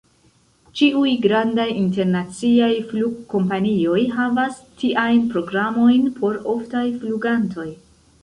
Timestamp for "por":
6.21-6.41